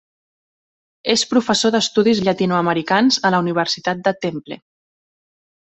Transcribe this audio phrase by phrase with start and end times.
[1.13, 4.59] És professor d'estudis llatinoamericans a la Universitat de Temple.